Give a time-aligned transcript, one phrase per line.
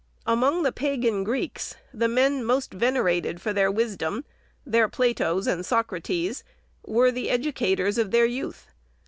[0.25, 4.25] Among the pagan Greeks, the men most venerated for their wisdom,
[4.65, 6.43] their Platos and Socrates,
[6.83, 8.65] were the educators of their youth.